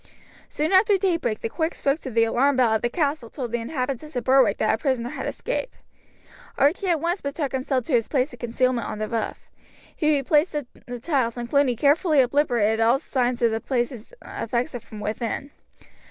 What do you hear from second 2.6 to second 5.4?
at the castle told the inhabitants of Berwick that a prisoner had